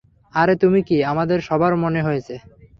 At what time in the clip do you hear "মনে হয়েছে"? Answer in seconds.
1.83-2.35